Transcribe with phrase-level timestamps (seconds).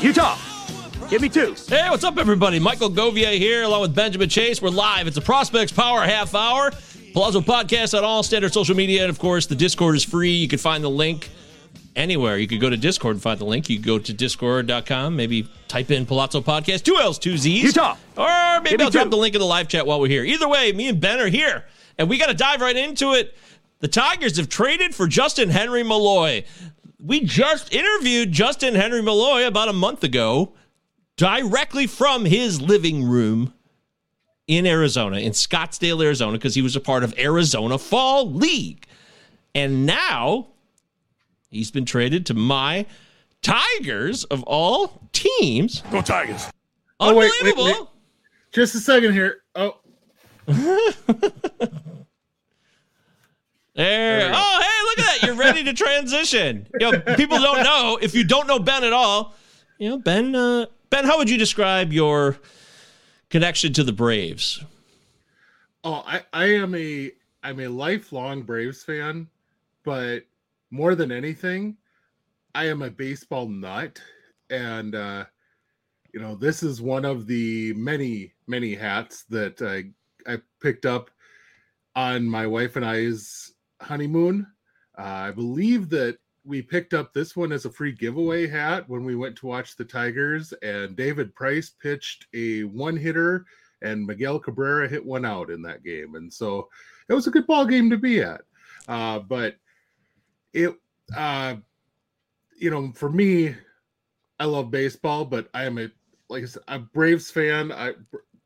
[0.00, 0.38] Utah,
[1.08, 1.54] give me two.
[1.68, 2.58] Hey, what's up, everybody?
[2.58, 4.62] Michael Govier here, along with Benjamin Chase.
[4.62, 5.06] We're live.
[5.06, 6.70] It's a Prospects Power Half Hour.
[7.12, 9.02] Palazzo Podcast on all standard social media.
[9.02, 10.30] And of course, the Discord is free.
[10.32, 11.28] You can find the link
[11.96, 12.38] anywhere.
[12.38, 13.68] You could go to Discord and find the link.
[13.68, 17.62] You could go to discord.com, maybe type in Palazzo Podcast, two L's, two Z's.
[17.62, 17.96] Utah.
[18.16, 19.10] Or maybe Give I'll drop two.
[19.10, 20.24] the link in the live chat while we're here.
[20.24, 21.66] Either way, me and Ben are here.
[21.98, 23.36] And we got to dive right into it.
[23.80, 26.44] The Tigers have traded for Justin Henry Malloy.
[27.02, 30.52] We just interviewed Justin Henry Malloy about a month ago,
[31.16, 33.54] directly from his living room
[34.46, 38.86] in Arizona, in Scottsdale, Arizona, because he was a part of Arizona Fall League.
[39.54, 40.48] And now
[41.48, 42.84] he's been traded to my
[43.42, 45.82] Tigers of all teams.
[45.90, 46.46] Go Tigers.
[46.98, 47.80] Oh, wait, wait, Unbelievable.
[47.84, 47.88] wait.
[48.52, 49.38] Just a second here.
[49.54, 49.76] Oh,
[53.80, 54.30] There.
[54.34, 55.26] Oh, hey, look at that.
[55.26, 56.66] You're ready to transition.
[56.78, 57.98] You know, people don't know.
[58.00, 59.34] If you don't know Ben at all,
[59.78, 62.36] you know, Ben, uh, Ben, how would you describe your
[63.30, 64.62] connection to the Braves?
[65.84, 69.28] oh, I, I am a I'm a lifelong Braves fan,
[69.84, 70.24] but
[70.70, 71.76] more than anything,
[72.54, 74.00] I am a baseball nut,
[74.50, 75.24] and uh,
[76.12, 79.90] you know this is one of the many many hats that I
[80.30, 81.10] I picked up
[81.96, 83.49] on my wife and I's
[83.80, 84.46] honeymoon.
[84.98, 89.04] Uh, I believe that we picked up this one as a free giveaway hat when
[89.04, 93.44] we went to watch the Tigers, and David Price pitched a one hitter,
[93.82, 96.68] and Miguel Cabrera hit one out in that game, and so
[97.08, 98.40] it was a good ball game to be at.
[98.88, 99.56] Uh, but
[100.52, 100.74] it,
[101.16, 101.56] uh,
[102.58, 103.54] you know, for me,
[104.38, 105.90] I love baseball, but I am a
[106.28, 107.72] like I said, a Braves fan.
[107.72, 107.94] I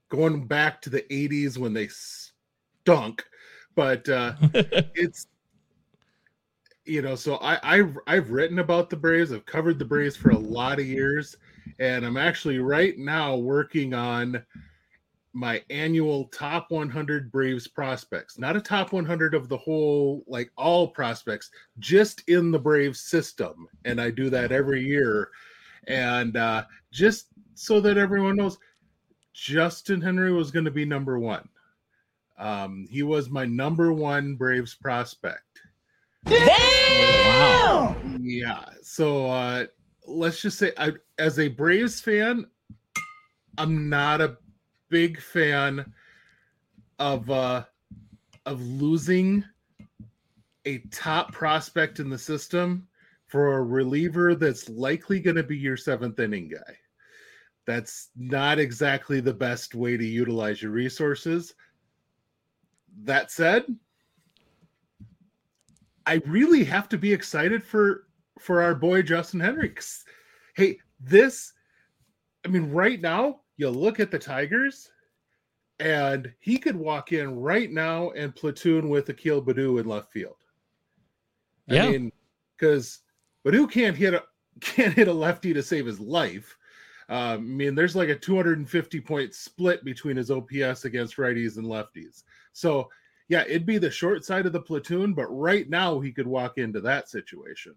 [0.09, 3.25] going back to the '80s when they stunk,
[3.75, 4.35] but uh,
[4.95, 5.27] it's
[6.85, 9.33] you know so I, I've I've written about the Braves.
[9.33, 11.37] I've covered the Braves for a lot of years,
[11.79, 14.45] and I'm actually right now working on
[15.37, 18.39] my annual top 100 Braves prospects.
[18.39, 23.69] Not a top 100 of the whole like all prospects, just in the Braves system,
[23.85, 25.31] and I do that every year.
[25.87, 28.59] And uh, just so that everyone knows,
[29.33, 31.49] Justin Henry was going to be number one.
[32.39, 35.61] Um, he was my number one Braves prospect.
[36.27, 37.97] Wow.
[38.21, 38.65] Yeah.
[38.83, 39.67] So uh
[40.07, 42.47] let's just say I as a Braves fan,
[43.59, 44.37] I'm not a
[44.89, 45.93] big fan
[46.99, 47.65] of uh
[48.47, 49.45] of losing
[50.65, 52.89] a top prospect in the system
[53.27, 56.77] for a reliever that's likely going to be your seventh inning guy.
[57.67, 61.55] That's not exactly the best way to utilize your resources.
[63.03, 63.65] That said,
[66.07, 68.07] I really have to be excited for
[68.39, 69.71] for our boy Justin Henry.
[69.71, 70.05] 'cause,
[70.55, 71.53] Hey, this
[72.45, 74.91] I mean right now you look at the Tigers
[75.81, 80.37] and he could walk in right now and platoon with Akil Baddoo in left field.
[81.67, 81.87] Yeah.
[81.87, 82.13] I mean,
[82.57, 83.01] because
[83.45, 84.25] Badu can't hit a
[84.61, 86.57] can't hit a lefty to save his life.
[87.15, 91.67] Um, I mean, there's like a 250 point split between his OPS against righties and
[91.67, 92.25] lefties.
[92.53, 92.91] So
[93.29, 96.59] yeah, it'd be the short side of the platoon, but right now he could walk
[96.59, 97.77] into that situation.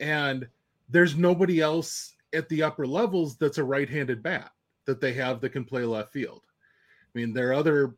[0.00, 0.48] And
[0.88, 4.50] there's nobody else at the upper levels that's a right-handed bat
[4.86, 6.40] that they have that can play left field.
[7.14, 7.96] I mean, their other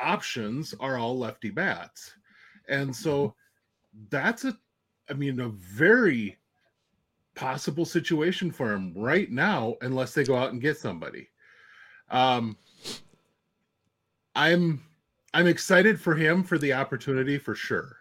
[0.00, 2.12] options are all lefty bats.
[2.68, 3.36] And so
[4.10, 4.58] that's a
[5.08, 6.38] I mean, a very
[7.34, 11.28] possible situation for him right now, unless they go out and get somebody.
[12.10, 12.56] Um
[14.34, 14.82] I'm
[15.34, 17.96] I'm excited for him for the opportunity for sure.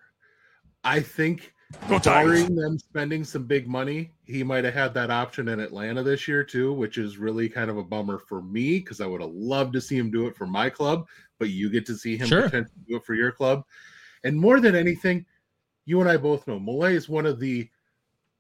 [0.83, 1.53] I think
[1.87, 6.03] Go barring them spending some big money, he might have had that option in Atlanta
[6.03, 9.21] this year too, which is really kind of a bummer for me because I would
[9.21, 11.07] have loved to see him do it for my club,
[11.39, 12.43] but you get to see him Sure.
[12.43, 13.63] potentially do it for your club.
[14.25, 15.25] And more than anything,
[15.85, 17.69] you and I both know Malloy is one of the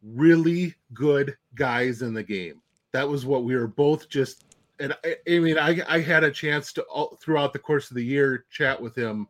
[0.03, 2.61] really good guys in the game.
[2.93, 4.45] That was what we were both just.
[4.79, 7.95] And I, I mean, I, I had a chance to all, throughout the course of
[7.95, 9.27] the year chat with him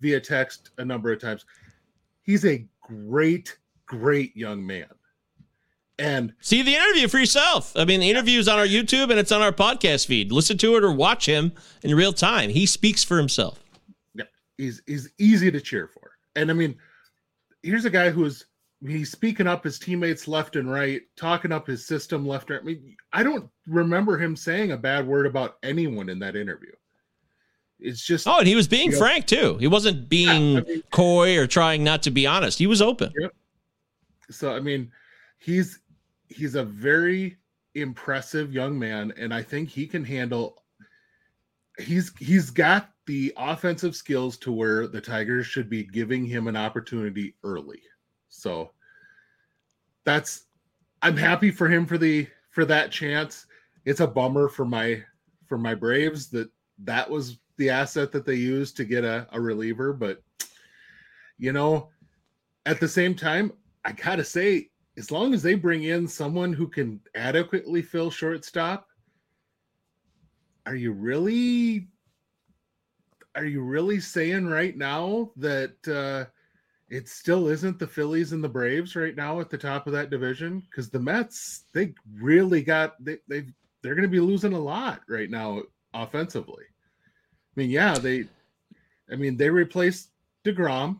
[0.00, 1.46] via text a number of times.
[2.22, 3.56] He's a great,
[3.86, 4.86] great young man.
[5.98, 7.72] And See the interview for yourself.
[7.76, 10.32] I mean, the interview is on our YouTube and it's on our podcast feed.
[10.32, 11.52] Listen to it or watch him
[11.82, 12.48] in real time.
[12.48, 13.62] He speaks for himself.
[14.14, 14.24] Yeah,
[14.56, 16.12] he's he's easy to cheer for.
[16.36, 16.76] And I mean,
[17.62, 18.46] here's a guy who's
[18.86, 22.76] he's speaking up his teammates left and right, talking up his system left and right.
[22.78, 26.72] I mean, I don't remember him saying a bad word about anyone in that interview.
[27.78, 28.98] It's just Oh, and he was being Yeah.
[28.98, 29.56] frank too.
[29.58, 32.58] He wasn't being I mean- coy or trying not to be honest.
[32.58, 33.12] He was open.
[34.30, 34.90] so I mean,
[35.38, 35.78] he's
[36.28, 37.36] he's a very
[37.74, 40.62] impressive young man, and I think he can handle.
[41.78, 46.56] He's he's got the offensive skills to where the Tigers should be giving him an
[46.56, 47.80] opportunity early.
[48.30, 48.70] So
[50.04, 50.44] that's
[51.02, 53.46] I'm happy for him for the for that chance.
[53.84, 55.02] It's a bummer for my
[55.46, 56.50] for my Braves that
[56.84, 60.22] that was the asset that they used to get a, a reliever, but
[61.36, 61.90] you know,
[62.66, 63.52] at the same time,
[63.84, 68.88] I gotta say, as long as they bring in someone who can adequately fill shortstop,
[70.66, 71.88] are you really
[73.34, 76.30] are you really saying right now that uh
[76.90, 80.10] it still isn't the Phillies and the Braves right now at the top of that
[80.10, 80.60] division?
[80.68, 83.46] Because the Mets, they really got they they
[83.80, 85.62] they're gonna be losing a lot right now
[85.94, 86.64] offensively.
[86.64, 88.26] I mean, yeah, they
[89.10, 90.10] I mean they replaced
[90.44, 90.98] DeGrom,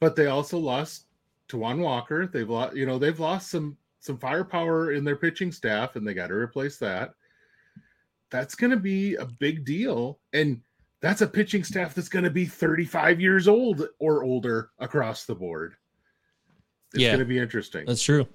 [0.00, 1.06] but they also lost
[1.48, 2.26] Taijuan Walker.
[2.26, 6.14] They've lost, you know, they've lost some some firepower in their pitching staff, and they
[6.14, 7.14] got to replace that.
[8.30, 10.60] That's going to be a big deal, and
[11.00, 15.34] that's a pitching staff that's going to be 35 years old or older across the
[15.34, 15.74] board.
[16.94, 17.08] It's Yeah.
[17.10, 17.84] going to be interesting.
[17.86, 18.26] That's true.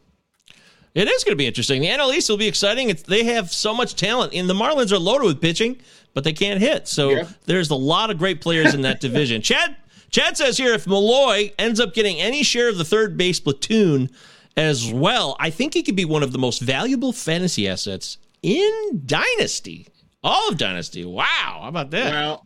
[0.96, 1.82] It is going to be interesting.
[1.82, 2.90] The NL East will be exciting.
[2.90, 5.78] It's, they have so much talent, and the Marlins are loaded with pitching,
[6.14, 6.88] but they can't hit.
[6.88, 7.28] So Yeah.
[7.46, 9.42] there's a lot of great players in that division.
[9.42, 9.76] Chad
[10.12, 14.12] Chad says here if Malloy ends up getting any share of the third base platoon
[14.56, 19.02] as well, I think he could be one of the most valuable fantasy assets in
[19.08, 19.88] Dynasty.
[20.24, 21.04] All of Dynasty.
[21.04, 21.26] Wow.
[21.64, 22.12] How about that?
[22.14, 22.46] Well,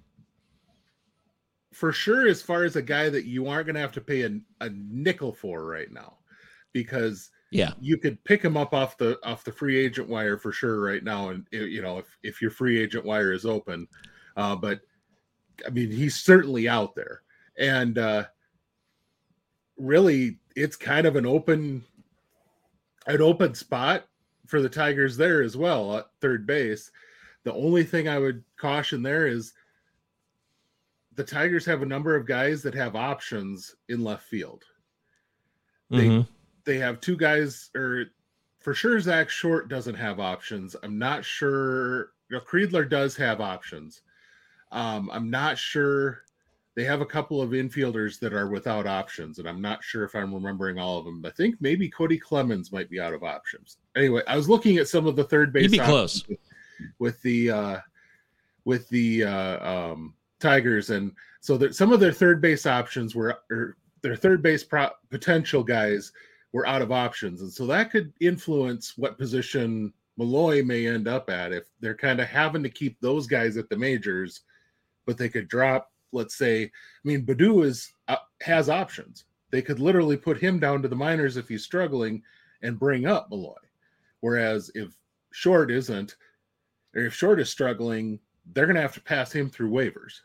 [1.78, 4.24] for sure, as far as a guy that you aren't going to have to pay
[4.24, 4.32] a,
[4.62, 6.18] a nickel for right now,
[6.74, 7.74] because yeah.
[7.80, 11.04] you could pick him up off the off the free agent wire for sure right
[11.04, 13.88] now, and you know if if your free agent wire is open,
[14.38, 14.80] uh, but
[15.68, 17.22] I mean he's certainly out there,
[17.60, 18.24] and uh,
[19.78, 21.86] really it's kind of an open
[23.06, 24.08] an open spot
[24.48, 26.90] for the Tigers there as well at third base.
[27.44, 29.54] The only thing I would caution there is
[31.18, 34.64] the Tigers have a number of guys that have options in left field.
[35.90, 36.28] They Mhm.
[36.64, 38.06] they have two guys, or
[38.60, 40.76] for sure Zach Short doesn't have options.
[40.84, 42.12] I'm not sure.
[42.30, 44.02] You know, Kreidler does have options.
[44.72, 46.24] Um, I'm not sure.
[46.76, 50.14] They have a couple of infielders that are without options, and I'm not sure if
[50.14, 51.26] I'm remembering all of them.
[51.26, 53.78] I think maybe Cody Clemens might be out of options.
[53.96, 55.64] Anyway, I was looking at some of the third base.
[55.72, 56.28] You'd be close.
[56.28, 56.40] with,
[57.00, 57.80] with the uh,
[58.66, 63.40] with the uh, um, Tigers, and so that some of their third base options were
[64.02, 66.12] their third base pro- potential guys
[66.54, 71.30] were out of options, and so that could influence what position Malloy may end up
[71.30, 74.42] at if they're kind of having to keep those guys at the majors,
[75.06, 75.92] but they could drop.
[76.14, 76.70] Let's say, I
[77.04, 79.26] mean, Baddoo is uh, has options.
[79.52, 82.24] They could literally put him down to the minors if he's struggling,
[82.62, 83.54] and bring up Malloy.
[84.22, 84.96] Whereas if
[85.32, 86.16] Short isn't,
[86.96, 88.20] or if Short is struggling,
[88.54, 90.22] they're going to have to pass him through waivers,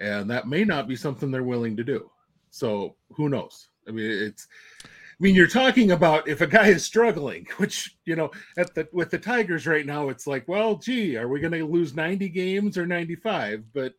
[0.00, 2.10] and that may not be something they're willing to do.
[2.50, 3.68] So who knows?
[3.86, 4.46] I mean, it's.
[4.84, 8.88] I mean, you're talking about if a guy is struggling, which you know, at the
[8.92, 12.28] with the Tigers right now, it's like, well, gee, are we going to lose 90
[12.28, 13.64] games or 95?
[13.72, 13.94] But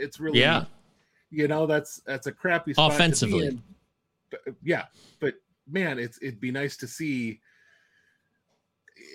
[0.00, 0.64] it's really, Yeah.
[1.30, 3.58] you know, that's that's a crappy spot Offensively.
[4.30, 4.84] But, yeah,
[5.20, 5.34] but
[5.70, 7.40] man, it's it'd be nice to see.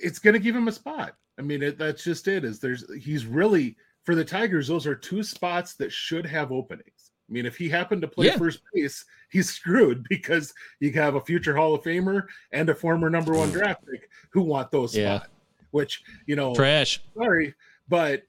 [0.01, 1.15] It's going to give him a spot.
[1.38, 2.46] I mean, it, that's just it.
[2.46, 3.75] Is there's he's really
[4.10, 4.68] for the Tigers.
[4.68, 7.12] Those are two spots that should have openings.
[7.30, 8.38] I mean, if he happened to play Yeah.
[8.39, 13.12] first base, he's screwed because you have a future Hall of Famer and a former
[13.12, 15.18] number one draft pick who want those Yeah.
[15.20, 15.32] spots.
[15.70, 17.04] Which you know, Trash.
[17.16, 17.54] sorry,
[17.88, 18.24] but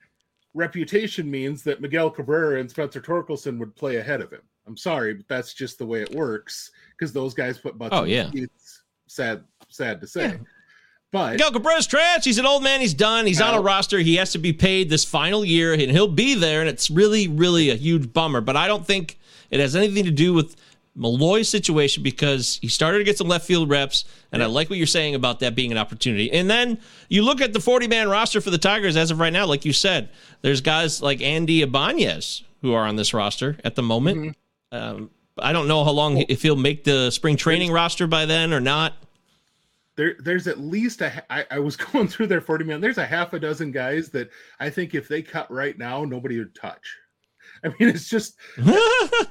[0.52, 4.42] reputation means that Miguel Cabrera and Spencer Torkelson would play ahead of him.
[4.66, 7.94] I'm sorry, but that's just the way it works because those guys put butts.
[7.96, 10.24] Oh yeah, it's sad, sad to say.
[10.32, 10.36] Yeah.
[11.12, 12.24] But Cabrera's trash.
[12.24, 12.80] He's an old man.
[12.80, 13.26] He's done.
[13.26, 13.98] He's on a roster.
[13.98, 16.60] He has to be paid this final year, and he'll be there.
[16.60, 18.40] And it's really, really a huge bummer.
[18.40, 19.18] But I don't think
[19.50, 20.54] it has anything to do with
[20.94, 24.78] Malloy's situation because he started to get some left field reps, and I like what
[24.78, 26.30] you're saying about that being an opportunity.
[26.30, 29.32] And then you look at the 40 man roster for the Tigers as of right
[29.32, 30.10] now, like you said,
[30.42, 34.18] there's guys like Andy Ibanez who are on this roster at the moment.
[34.18, 34.76] Mm-hmm.
[34.76, 38.52] Um, I don't know how long if he'll make the spring training roster by then
[38.52, 38.94] or not.
[40.00, 41.22] There, there's at least a.
[41.30, 42.80] I, I was going through their 40 man.
[42.80, 46.38] There's a half a dozen guys that I think if they cut right now, nobody
[46.38, 46.96] would touch.
[47.62, 48.36] I mean, it's just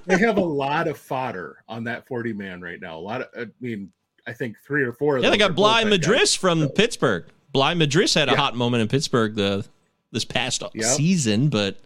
[0.05, 2.99] they have a lot of fodder on that 40 man right now.
[2.99, 3.91] A lot of, I mean,
[4.27, 5.17] I think three or four.
[5.17, 6.69] yeah, they got Bligh Madris from so.
[6.69, 7.25] Pittsburgh.
[7.51, 8.37] Bligh Madris had a yeah.
[8.37, 9.65] hot moment in Pittsburgh the
[10.11, 10.85] this past yep.
[10.85, 11.79] season, but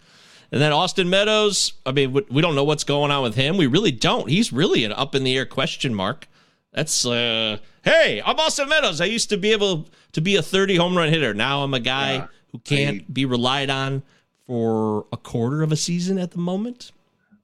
[0.52, 1.72] and then Austin Meadows.
[1.86, 3.56] I mean, we don't know what's going on with him.
[3.56, 4.30] We really don't.
[4.30, 6.28] He's really an up in the air question mark.
[6.74, 9.00] That's uh, hey, I'm Austin Meadows.
[9.00, 11.34] I used to be able to be a 30 home run hitter.
[11.34, 12.28] Now I'm a guy yeah.
[12.52, 14.02] who can't I, be relied on
[14.48, 16.92] for a quarter of a season at the moment.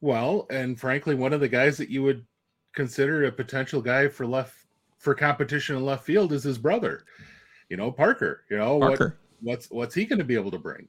[0.02, 2.26] Well, and frankly, one of the guys that you would
[2.74, 4.56] consider a potential guy for left
[4.98, 7.06] for competition in left field is his brother,
[7.70, 8.44] you know, Parker.
[8.50, 9.18] You know, Parker.
[9.42, 10.88] What, what's what's he going to be able to bring?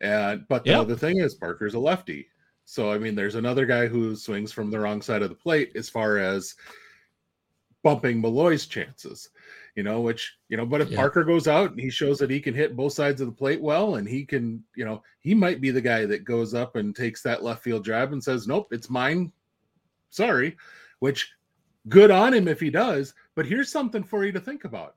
[0.00, 0.80] And but the yep.
[0.80, 2.28] other thing is Parker's a lefty.
[2.66, 5.72] So I mean, there's another guy who swings from the wrong side of the plate
[5.74, 6.54] as far as
[7.82, 9.30] bumping Malloy's chances
[9.74, 10.96] you know, which, you know, but if yeah.
[10.96, 13.60] Parker goes out and he shows that he can hit both sides of the plate
[13.60, 16.94] well and he can, you know, he might be the guy that goes up and
[16.94, 19.32] takes that left field drive and says, nope, it's mine.
[20.10, 20.56] Sorry,
[20.98, 21.32] which
[21.88, 23.14] good on him if he does.
[23.34, 24.96] But here's something for you to think about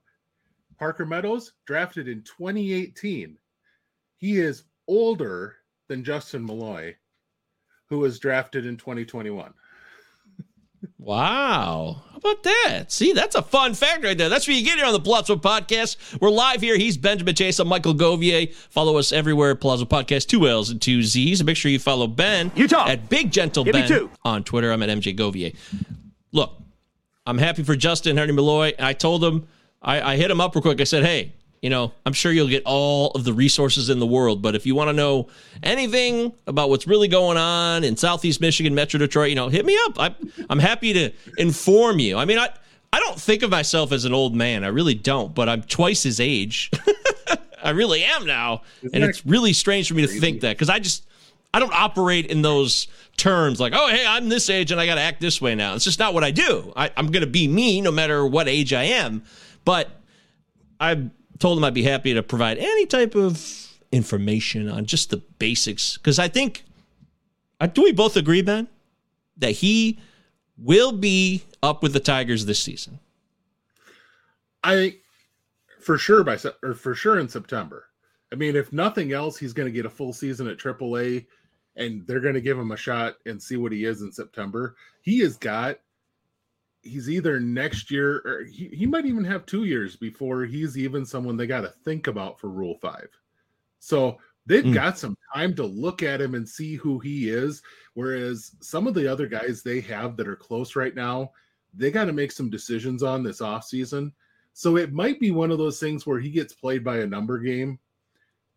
[0.78, 3.38] Parker Meadows, drafted in 2018.
[4.16, 5.56] He is older
[5.88, 6.96] than Justin Malloy,
[7.86, 9.54] who was drafted in 2021.
[10.98, 12.02] Wow.
[12.24, 12.84] About that?
[12.90, 14.30] See, that's a fun fact right there.
[14.30, 16.18] That's what you get here on the Palazzo Podcast.
[16.22, 16.78] We're live here.
[16.78, 17.58] He's Benjamin Chase.
[17.58, 18.50] I'm Michael Govier.
[18.70, 19.54] Follow us everywhere.
[19.54, 21.40] Palazzo Podcast, two L's and two Z's.
[21.40, 22.88] And make sure you follow Ben Utah.
[22.88, 24.72] at Big Gentle Give Ben on Twitter.
[24.72, 25.54] I'm at MJ Govier.
[26.32, 26.58] Look,
[27.26, 28.72] I'm happy for Justin Henry Malloy.
[28.78, 29.46] I told him,
[29.82, 30.80] I, I hit him up real quick.
[30.80, 34.06] I said, hey, you know, I'm sure you'll get all of the resources in the
[34.06, 34.42] world.
[34.42, 35.28] But if you want to know
[35.62, 39.74] anything about what's really going on in Southeast Michigan, Metro Detroit, you know, hit me
[39.86, 39.98] up.
[39.98, 40.14] I,
[40.50, 42.18] I'm happy to inform you.
[42.18, 42.50] I mean, I,
[42.92, 44.62] I don't think of myself as an old man.
[44.62, 46.70] I really don't, but I'm twice his age.
[47.64, 48.60] I really am now.
[48.82, 50.16] Isn't and it's really strange for me crazy?
[50.16, 51.06] to think that because I just,
[51.54, 54.96] I don't operate in those terms like, oh, hey, I'm this age and I got
[54.96, 55.74] to act this way now.
[55.76, 56.74] It's just not what I do.
[56.76, 59.24] I, I'm going to be me no matter what age I am.
[59.64, 59.88] But
[60.78, 61.08] I
[61.44, 65.98] told him I'd be happy to provide any type of information on just the basics
[65.98, 66.64] because I think
[67.60, 68.66] uh, do we both agree, Ben,
[69.36, 69.98] that he
[70.56, 72.98] will be up with the Tigers this season?
[74.62, 74.96] I
[75.80, 77.88] for sure by or for sure in September.
[78.32, 81.26] I mean, if nothing else, he's going to get a full season at AAA,
[81.76, 84.76] and they're going to give him a shot and see what he is in September.
[85.02, 85.76] He has got
[86.84, 91.04] he's either next year or he, he might even have two years before he's even
[91.04, 93.08] someone they got to think about for Rule Five.
[93.80, 94.74] So they've mm.
[94.74, 97.62] got some time to look at him and see who he is.
[97.94, 101.32] Whereas some of the other guys they have that are close right now,
[101.72, 104.12] they got to make some decisions on this offseason.
[104.52, 107.38] So it might be one of those things where he gets played by a number
[107.38, 107.78] game.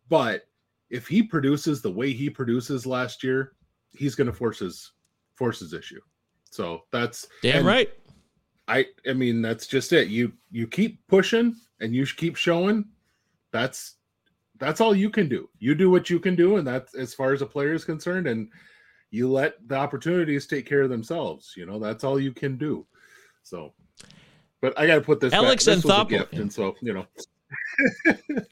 [0.08, 0.42] But
[0.90, 3.52] if he produces the way he produces last year,
[3.90, 4.92] he's going to force his
[5.34, 6.00] force his issue.
[6.50, 7.92] So that's damn right.
[8.68, 10.08] I I mean that's just it.
[10.08, 12.84] You you keep pushing and you keep showing.
[13.50, 13.94] That's
[14.58, 15.48] that's all you can do.
[15.58, 18.26] You do what you can do, and that's as far as a player is concerned,
[18.26, 18.48] and
[19.10, 21.54] you let the opportunities take care of themselves.
[21.56, 22.86] You know, that's all you can do.
[23.42, 23.72] So,
[24.60, 25.32] but I got to put this.
[25.32, 25.76] Alex back.
[25.76, 27.06] This and Thop, and so you know.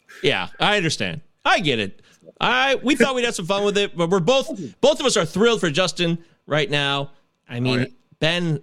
[0.23, 1.21] yeah, I understand.
[1.45, 2.03] I get it.
[2.41, 4.49] I we thought we'd have some fun with it, but we're both
[4.81, 7.11] both of us are thrilled for Justin right now.
[7.49, 7.93] I mean, oh, right.
[8.19, 8.63] Ben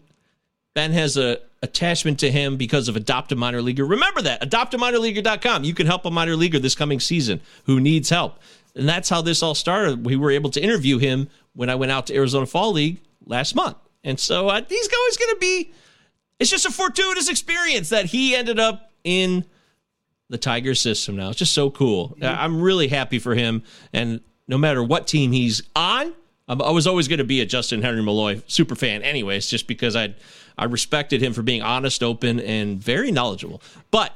[0.74, 3.86] Ben has a attachment to him because of Adopt a Minor Leaguer.
[3.86, 5.64] Remember that, adoptaminorleaguer.com.
[5.64, 8.40] You can help a minor leaguer this coming season who needs help.
[8.76, 10.06] And that's how this all started.
[10.06, 13.56] We were able to interview him when I went out to Arizona Fall League last
[13.56, 13.78] month.
[14.04, 15.72] And so uh, he's always going to be,
[16.40, 19.46] it's just a fortuitous experience that he ended up in
[20.30, 21.30] the Tiger system now.
[21.30, 22.18] It's just so cool.
[22.22, 23.64] I'm really happy for him.
[23.94, 26.14] And no matter what team he's on,
[26.50, 29.96] I was always going to be a Justin Henry Malloy super fan, anyways, just because
[29.96, 30.16] I'd
[30.58, 33.62] I respected him for being honest, open, and very knowledgeable.
[33.92, 34.14] But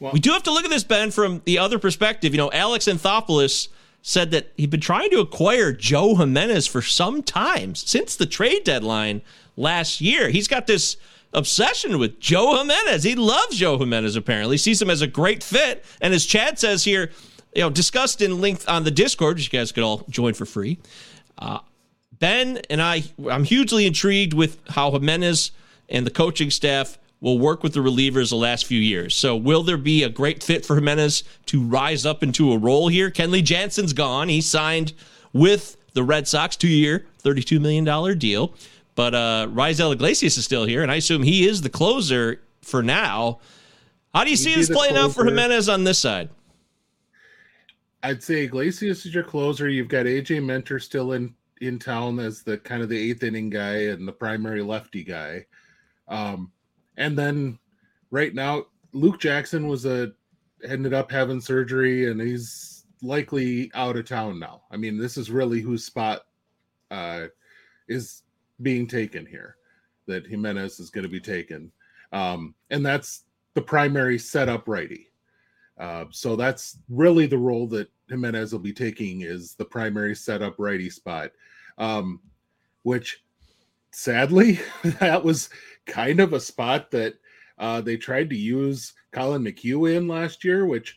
[0.00, 2.32] well, we do have to look at this, Ben, from the other perspective.
[2.32, 3.68] You know, Alex Anthopoulos
[4.02, 8.64] said that he'd been trying to acquire Joe Jimenez for some time since the trade
[8.64, 9.20] deadline
[9.56, 10.30] last year.
[10.30, 10.96] He's got this
[11.32, 13.04] obsession with Joe Jimenez.
[13.04, 15.84] He loves Joe Jimenez, apparently, sees him as a great fit.
[16.00, 17.10] And as Chad says here,
[17.54, 20.46] you know, discussed in length on the Discord, which you guys could all join for
[20.46, 20.78] free.
[21.36, 21.58] Uh,
[22.18, 25.50] ben and I, I'm hugely intrigued with how Jimenez
[25.90, 29.14] and the coaching staff will work with the relievers the last few years.
[29.14, 32.88] So, will there be a great fit for Jimenez to rise up into a role
[32.88, 33.10] here?
[33.10, 34.28] Kenley Jansen's gone.
[34.28, 34.94] He signed
[35.32, 38.54] with the Red Sox, two year, $32 million deal.
[38.94, 42.82] But uh, Raisel Iglesias is still here, and I assume he is the closer for
[42.82, 43.38] now.
[44.14, 46.30] How do you see this playing out for Jimenez on this side?
[48.02, 49.68] I'd say Iglesias is your closer.
[49.68, 53.50] You've got AJ Minter still in in town as the kind of the eighth inning
[53.50, 55.44] guy and the primary lefty guy.
[56.10, 56.52] Um,
[56.96, 57.58] and then
[58.10, 60.12] right now, Luke Jackson was a
[60.62, 64.62] ended up having surgery and he's likely out of town now.
[64.70, 66.26] I mean, this is really whose spot
[66.90, 67.26] uh,
[67.88, 68.22] is
[68.60, 69.56] being taken here.
[70.06, 71.70] That Jimenez is going to be taken,
[72.12, 73.24] um, and that's
[73.54, 75.08] the primary setup righty.
[75.78, 80.56] Uh, so that's really the role that Jimenez will be taking is the primary setup
[80.58, 81.30] righty spot,
[81.78, 82.20] um,
[82.82, 83.22] which
[83.92, 84.58] sadly
[84.98, 85.48] that was
[85.86, 87.14] kind of a spot that
[87.58, 90.96] uh, they tried to use Collin McHugh in last year, which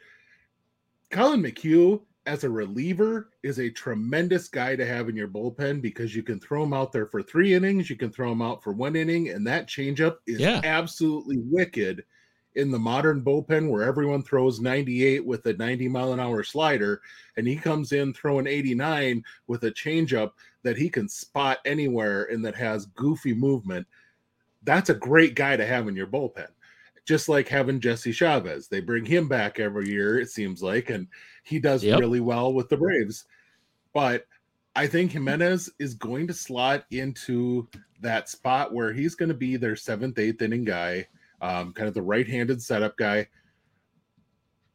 [1.11, 6.15] Collin McHugh as a reliever is a tremendous guy to have in your bullpen because
[6.15, 8.71] you can throw him out there for three innings, you can throw him out for
[8.71, 10.61] one inning, and that changeup is yeah.
[10.63, 12.03] absolutely wicked
[12.55, 17.01] in the modern bullpen where everyone throws 98 with a 90 mile an hour slider,
[17.35, 22.45] and he comes in throwing 89 with a changeup that he can spot anywhere and
[22.45, 23.85] that has goofy movement
[24.63, 26.47] that's a great guy to have in your bullpen.
[27.05, 28.67] Just like having Jesse Chavez.
[28.67, 31.07] They bring him back every year, it seems like, and
[31.43, 31.99] he does yep.
[31.99, 33.25] really well with the Braves.
[33.93, 34.25] But
[34.75, 37.67] I think Jimenez is going to slot into
[37.99, 41.07] that spot where he's going to be their seventh, eighth inning guy,
[41.41, 43.27] um, kind of the right handed setup guy.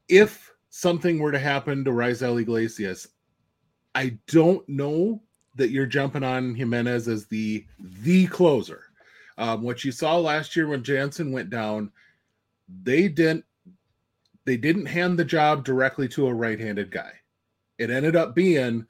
[0.09, 3.09] If something were to happen to Raisel Iglesias,
[3.94, 5.22] I don't know
[5.57, 8.85] that you're jumping on Jimenez as the the closer.
[9.38, 11.92] Um, what you saw last year when Jansen went down,
[12.83, 13.44] they didn't
[14.44, 17.12] they didn't hand the job directly to a right-handed guy.
[17.77, 18.87] It ended up being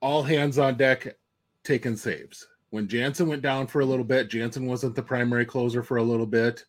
[0.00, 1.16] all hands on deck
[1.64, 2.48] taking saves.
[2.70, 6.02] When Jansen went down for a little bit, Jansen wasn't the primary closer for a
[6.02, 6.64] little bit.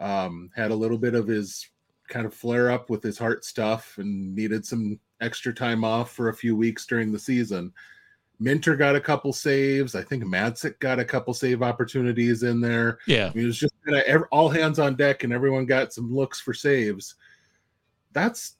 [0.00, 1.68] Um, had a little bit of his
[2.08, 6.28] kind of flare up with his heart stuff and needed some extra time off for
[6.28, 7.72] a few weeks during the season.
[8.40, 9.94] Minter got a couple saves.
[9.94, 12.98] I think Matzek got a couple save opportunities in there.
[13.06, 16.40] Yeah, it was just kind of all hands on deck, and everyone got some looks
[16.40, 17.14] for saves.
[18.12, 18.56] That's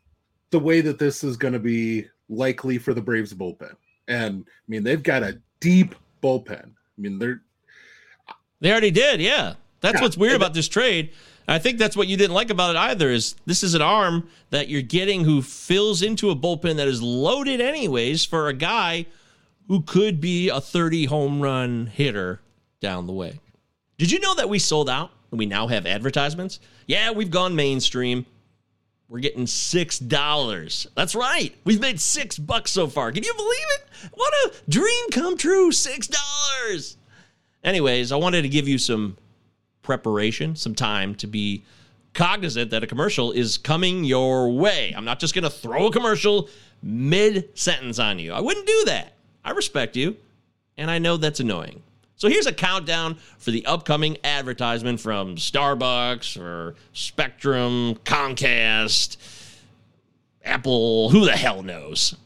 [0.51, 3.75] the way that this is going to be likely for the Braves bullpen.
[4.09, 6.67] And I mean, they've got a deep bullpen.
[6.67, 7.43] I mean, they're
[8.61, 9.21] they already did.
[9.21, 10.03] Yeah, that's yeah.
[10.03, 11.13] what's weird about this trade.
[11.47, 13.11] I think that's what you didn't like about it either.
[13.11, 17.03] Is this is an arm that you're getting who fills into a bullpen that is
[17.03, 19.07] loaded anyways for a guy
[19.69, 22.41] who could be a 30 home run hitter
[22.81, 23.41] down the way.
[23.99, 26.61] Did you know that we sold out and we now have advertisements?
[26.87, 28.27] Yeah, we've gone mainstream.
[29.09, 30.87] We're getting six dollars.
[30.97, 31.55] That's right.
[31.65, 33.13] We've made six bucks so far.
[33.13, 34.11] Can you believe it?
[34.13, 35.73] What a dream come true.
[35.73, 36.97] Six dollars.
[37.63, 39.17] Anyways, I wanted to give you some
[39.83, 41.65] preparation, some time to be
[42.15, 44.93] cognizant that a commercial is coming your way.
[44.97, 46.49] I'm not just going to throw a commercial
[46.83, 48.33] mid sentence on you.
[48.33, 49.14] I wouldn't do that.
[49.45, 50.17] I respect you,
[50.77, 51.83] and I know that's annoying.
[52.17, 59.17] So here's a countdown for the upcoming advertisement from Starbucks or Spectrum, Comcast,
[60.45, 62.17] Apple, who the hell knows?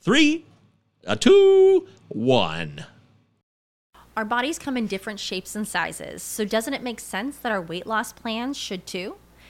[0.00, 0.44] Three,
[1.04, 2.86] a two, one.
[4.16, 7.60] Our bodies come in different shapes and sizes, so doesn't it make sense that our
[7.60, 9.16] weight loss plans should too?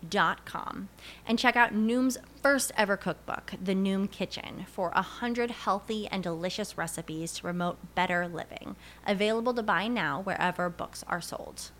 [0.00, 0.88] noom.com
[1.26, 6.76] and check out Noom's first ever cookbook, The Noom Kitchen, for 100 healthy and delicious
[6.76, 8.76] recipes to promote better living.
[9.06, 11.70] Available to buy now wherever books are sold.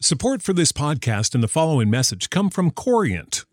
[0.00, 3.46] Support for this podcast and the following message come from Corient.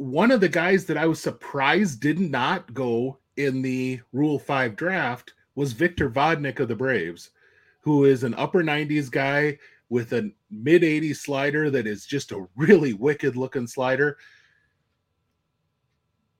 [0.00, 4.74] One of the guys that I was surprised did not go in the Rule 5
[4.74, 7.32] draft was Victor Vodnik of the Braves,
[7.82, 9.58] who is an upper 90s guy
[9.90, 14.16] with a mid 80s slider that is just a really wicked looking slider.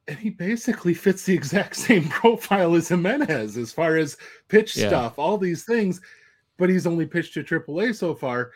[0.08, 4.16] And he basically fits the exact same profile as Jimenez as far as
[4.48, 4.88] pitch Yeah.
[4.88, 6.00] stuff, all these things.
[6.56, 8.52] But he's only pitched to AAA so far.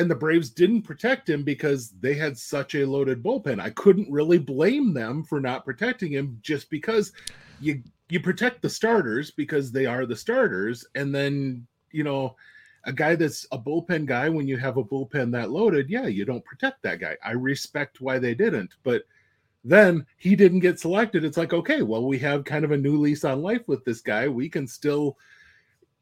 [0.00, 3.60] And the Braves didn't protect him because they had such a loaded bullpen.
[3.60, 7.12] I couldn't really blame them for not protecting him just because
[7.60, 10.86] you you protect the starters because they are the starters.
[10.94, 12.34] And then, you know,
[12.84, 16.24] a guy that's a bullpen guy, when you have a bullpen that loaded, yeah, you
[16.24, 17.18] don't protect that guy.
[17.22, 19.02] I respect why they didn't, but
[19.64, 21.26] then he didn't get selected.
[21.26, 24.00] It's like, okay, well, we have kind of a new lease on life with this
[24.00, 24.28] guy.
[24.28, 25.18] We can still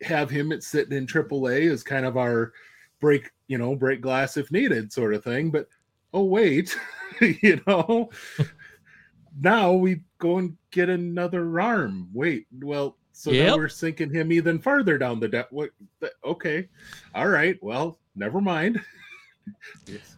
[0.02, 2.52] have him at sitting in AAA as kind of our
[3.00, 5.50] break, you know, break glass if needed sort of thing.
[5.50, 5.68] But
[6.14, 6.76] oh wait,
[7.20, 8.10] you know,
[9.40, 12.08] now we go and get another arm.
[12.12, 13.46] Wait, well, so Yep.
[13.46, 15.52] now we're sinking him even farther down the depth.
[15.52, 15.70] What?
[16.00, 16.68] the- Okay,
[17.14, 17.58] all right.
[17.62, 18.80] Well, never mind.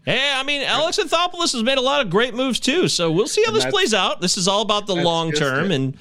[0.04, 2.88] Hey, I mean, Alex Anthopoulos has made a lot of great moves too.
[2.88, 4.20] So we'll see how And this plays out.
[4.20, 5.74] This is all about the long term, it.
[5.76, 5.96] and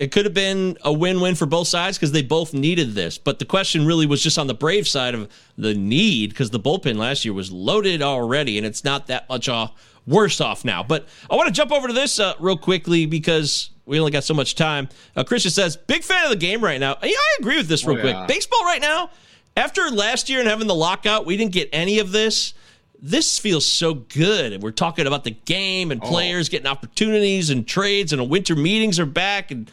[0.00, 3.18] it could have been a win-win for both sides because they both needed this.
[3.18, 6.58] But the question really was just on the Brave side of the need because the
[6.58, 9.68] bullpen last year was loaded already, and it's not that much uh,
[10.06, 10.82] worse off now.
[10.82, 14.24] But I want to jump over to this uh, real quickly because we only got
[14.24, 14.88] so much time.
[15.14, 17.84] Uh, Christian says, "Big fan of the game right now." Yeah, I agree with this
[17.84, 18.16] real Oh, quick.
[18.26, 19.10] Baseball right now,
[19.54, 22.54] after last year and having the lockout, we didn't get any of this
[23.02, 24.52] this feels so good.
[24.52, 26.06] And we're talking about the game and oh.
[26.06, 29.50] players getting opportunities and trades and winter meetings are back.
[29.50, 29.70] And,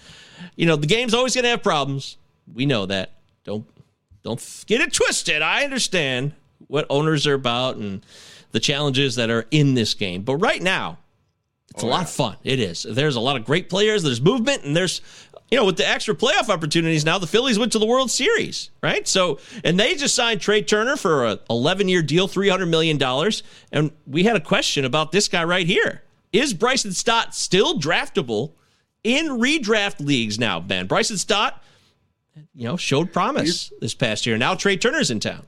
[0.56, 2.18] you know, the game's always going to have problems.
[2.54, 3.14] We know that.
[3.44, 3.66] Don't,
[4.24, 5.42] don't get it twisted.
[5.42, 6.34] I understand
[6.68, 8.06] what owners are about and
[8.52, 10.24] the challenges that are in this game.
[10.24, 10.98] But right now,
[11.72, 12.38] it's oh, a lot of fun.
[12.44, 12.84] It is.
[12.84, 14.04] There's a lot of great players.
[14.04, 15.02] There's movement, and there's,
[15.50, 18.70] you know, with the extra playoff opportunities now, the Phillies went to the World Series,
[18.84, 19.08] right?
[19.08, 23.02] So, and they just signed Trea Turner for a 11 year deal, $300 million.
[23.72, 26.04] And we had a question about this guy right here.
[26.34, 28.54] Is Bryson Stott still draftable
[29.04, 30.86] in redraft leagues now, Ben?
[30.86, 31.64] Bryson Stott,
[32.54, 34.38] you know, showed promise this past year.
[34.38, 35.46] Now Trea Turner's in town.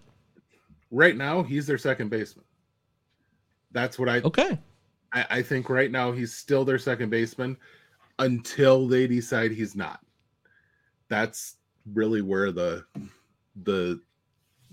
[0.91, 2.45] Right now, he's their second baseman.
[3.71, 4.57] That's what I Okay.
[5.11, 7.57] I, I think right now he's still their second baseman
[8.19, 9.99] until they decide he's not.
[11.07, 11.55] That's
[11.93, 12.85] really where the
[13.63, 13.99] the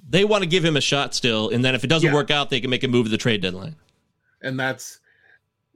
[0.09, 1.49] They want to give him a shot still.
[1.51, 2.15] And then if it doesn't Yeah.
[2.15, 3.77] work out, they can make a move at the trade deadline.
[4.43, 5.01] and that's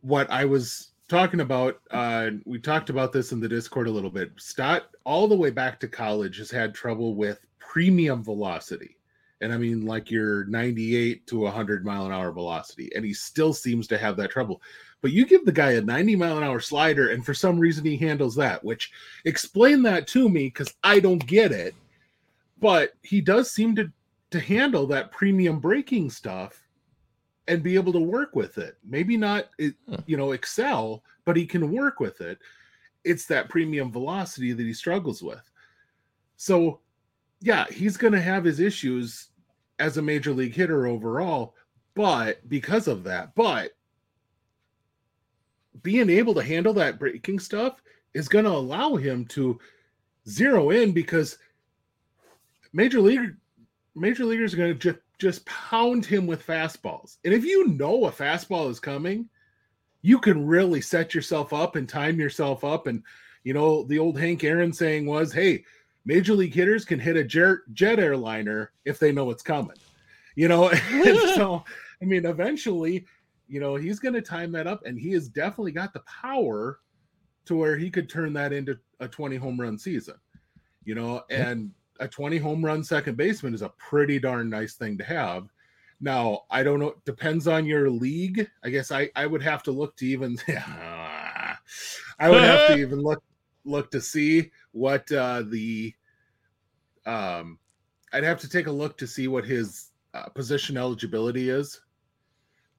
[0.03, 1.81] what I was talking about.
[1.91, 4.31] Uh, we talked about this in the Discord a little bit.
[4.39, 8.97] Stott, all the way back to college, has had trouble with premium velocity.
[9.41, 12.91] And I mean, like your 98 to 100 mile an hour velocity.
[12.95, 14.61] And he still seems to have that trouble.
[15.03, 17.85] But you give the guy a 90 mile an hour slider, and for some reason
[17.85, 18.93] he handles that, which
[19.25, 21.75] explain that to me because I don't get it.
[22.59, 23.91] But he does seem to,
[24.31, 26.63] to handle that premium breaking stuff
[27.49, 28.77] and be able to work with it.
[28.85, 29.71] Maybe not, eh,
[30.07, 32.39] you know, excel, but he can work with it.
[33.03, 35.51] It's that premium velocity that he struggles with.
[36.37, 36.81] So,
[37.41, 39.31] yeah, he's going to have his issues
[39.79, 41.55] as a major league hitter overall,
[41.95, 43.73] but because of that, but
[45.83, 47.83] being able to handle that breaking stuff
[48.15, 49.59] is going to allow him to
[50.29, 51.39] zero in because
[52.73, 53.35] major league
[53.95, 57.19] major leaguers are going to just just pound him with fastballs.
[57.25, 59.29] And if you know a fastball is coming,
[60.03, 62.87] you can really set yourself up and time yourself up.
[62.87, 63.03] And,
[63.45, 65.65] you know, the old Hank Aaron saying was, hey,
[66.07, 69.77] major league hitters can hit a jet, jet airliner if they know it's coming,
[70.35, 70.73] you know?
[71.35, 71.63] so,
[72.01, 73.05] I mean, eventually,
[73.51, 76.79] you know, he's going to time that up and he has definitely got the power
[77.45, 80.15] to where he could turn that into a 20 home run season,
[80.85, 84.97] you know, and a 20 home run second baseman is a pretty darn nice thing
[84.97, 85.49] to have.
[86.01, 88.49] Now, I don't know, depends on your league.
[88.63, 93.01] I guess I, I would have to look to even, I would have to even
[93.01, 93.21] look,
[93.65, 95.93] look to see what uh, the,
[97.05, 97.59] um,
[98.13, 101.81] I'd have to take a look to see what his uh, position eligibility is.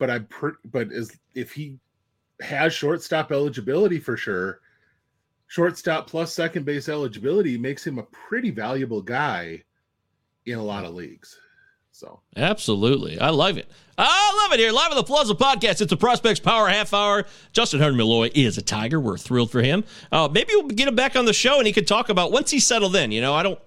[0.02, 0.28] But I'm,
[0.66, 1.78] but is if he
[2.42, 4.62] has shortstop eligibility for sure,
[5.46, 9.64] shortstop plus second base eligibility makes him a pretty valuable guy
[10.48, 11.38] in a lot of leagues.
[12.02, 13.70] So absolutely, I love it.
[13.96, 14.72] I love it here.
[14.72, 15.82] Live on the Palazzo Podcast.
[15.82, 17.26] It's a Prospects Power Half Hour.
[17.54, 19.00] Justin Henry Malloy is a Tiger.
[19.00, 19.84] We're thrilled for him.
[20.12, 22.50] Uh, maybe we'll get him back on the show and he could talk about once
[22.50, 23.12] he's settled in.
[23.12, 23.60] You know, I don't,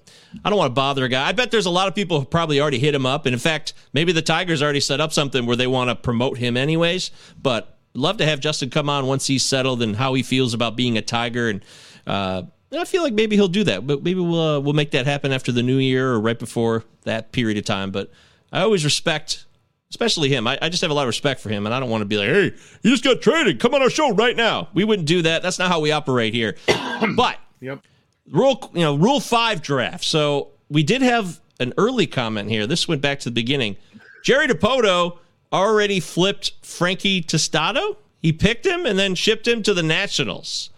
[0.45, 1.29] I don't want to bother a guy.
[1.29, 3.39] I bet there's a lot of people who probably already hit him up, and in
[3.39, 7.13] fact, maybe the Tigers already set up something where they want to promote him anyways.
[7.41, 10.75] But love to have Justin come on once he's settled and how he feels about
[10.75, 11.65] being a Tiger and.
[12.05, 12.43] Uh,
[12.77, 15.33] I feel like maybe he'll do that, but maybe we'll uh, we'll make that happen
[15.33, 17.91] after the new year or right before that period of time.
[17.91, 18.11] But
[18.53, 19.47] I always respect,
[19.91, 20.47] especially him.
[20.47, 22.07] I, I just have a lot of respect for him, and I don't want to
[22.07, 23.61] be like, "Hey, you just got traded.
[23.61, 25.43] Come on our show right now." We wouldn't do that.
[25.43, 26.57] That's not how we operate here.
[27.17, 27.83] but yep,
[28.31, 30.05] rule you know rule five draft.
[30.05, 32.67] So we did have an early comment here.
[32.67, 33.77] This went back to the beginning.
[34.25, 35.19] Jerry Dipoto
[35.53, 37.97] already flipped Frankie Tostado.
[38.21, 40.71] He picked him and then shipped him to the Nationals.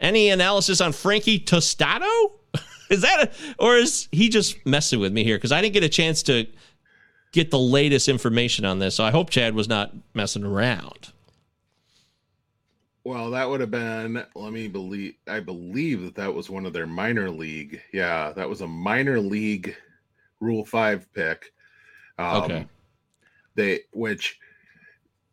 [0.00, 2.32] Any analysis on Frankie Tostado?
[2.90, 5.36] is that a, or is he just messing with me here?
[5.36, 6.46] Because I didn't get a chance to
[7.32, 8.94] get the latest information on this.
[8.94, 11.12] So I hope Chad was not messing around.
[13.04, 14.22] Well, that would have been.
[14.34, 15.14] Let me believe.
[15.26, 17.80] I believe that that was one of their minor league.
[17.92, 19.74] Yeah, that was a minor league
[20.40, 21.52] Rule Five pick.
[22.18, 22.66] Um, okay.
[23.54, 24.38] They which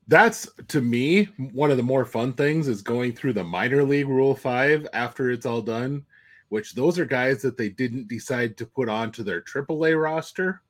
[0.08, 4.08] that's to me one of the more fun things is going through the minor league
[4.08, 6.06] rule five after it's all done
[6.50, 10.62] which those are guys that they didn't decide to put onto their AAA roster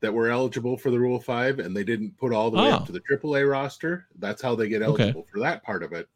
[0.00, 2.82] that were eligible for the rule five and they didn't put all the way up
[2.82, 2.86] Oh.
[2.86, 5.02] to the AAA roster that's how they get Okay.
[5.02, 6.08] eligible for that part of it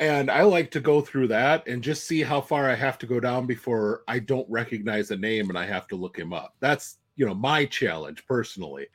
[0.00, 3.06] and i like to go through that and just see how far i have to
[3.06, 6.54] go down before i don't recognize a name and i have to look him up
[6.58, 8.88] that's you know my challenge personally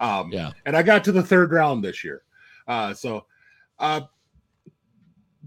[0.00, 0.52] um Yeah.
[0.66, 2.22] and I got to the third round this year.
[2.68, 3.26] Uh, so
[3.78, 4.02] uh,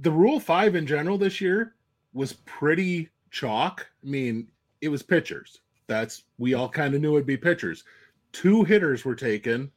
[0.02, 1.76] the Rule Five in general this year
[2.14, 3.88] was pretty chalk.
[4.04, 4.48] I mean,
[4.82, 5.60] it was pitchers.
[5.88, 7.84] That's we all kind of knew it'd be pitchers.
[8.32, 9.72] Two hitters were taken,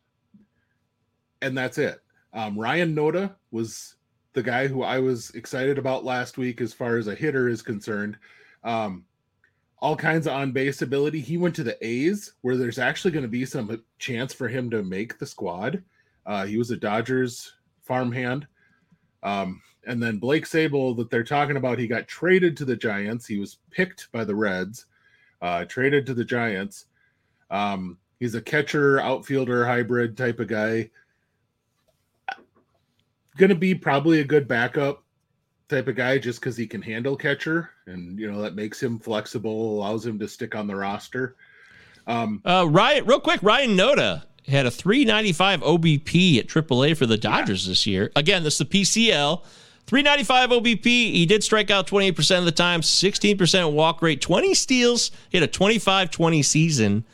[1.43, 2.01] and that's it.
[2.33, 3.95] Um, Ryan Noda was
[4.33, 7.63] the guy who I was excited about last week as far as a hitter is
[7.63, 8.17] concerned.
[8.65, 9.05] Um,
[9.81, 11.21] all kinds of on base ability.
[11.21, 14.71] He went to the A's, where there's actually going to be some chance for him
[14.71, 15.83] to make the squad.
[16.27, 18.47] Uh, he was a Dodgers farmhand.
[19.23, 23.27] Um, and then Blake Sabol, that they're talking about, he got traded to the Giants.
[23.27, 24.87] He was picked by the Reds,
[25.41, 26.87] uh, traded to the Giants.
[27.51, 30.91] Um, he's a catcher, outfielder, hybrid type of guy.
[33.37, 35.05] Going to be probably a good backup
[35.69, 38.99] type of guy just because he can handle catcher and you know that makes him
[38.99, 41.37] flexible allows him to stick on the roster
[42.07, 47.19] um Uh, Ryan, real quick, Ryan Noda had a 395 OBP at AAA for the
[47.19, 48.11] Dodgers this year.
[48.17, 49.43] Again, this is the PCL.
[49.87, 50.85] 395 OBP.
[50.85, 55.11] He did strike out 28% of the time, 16% walk rate, 20 steals.
[55.29, 57.05] He had a 25 20 season.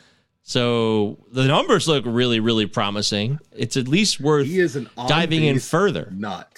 [0.43, 3.39] So the numbers look really, really promising.
[3.51, 6.13] It's at least worth he is an diving in further.
[6.15, 6.49] nut